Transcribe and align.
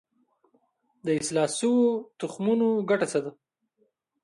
د 1.05 1.07
اصلاح 1.19 1.49
شویو 1.57 1.89
تخمونو 2.19 2.67
ګټه 2.89 3.07
څه 3.11 3.19
ده؟ 3.23 3.31